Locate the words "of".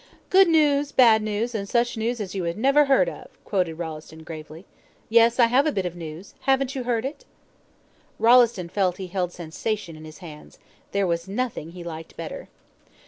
3.07-3.27, 5.85-5.95